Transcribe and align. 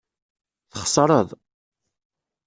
Txeṣṛeḍ. 0.71 1.29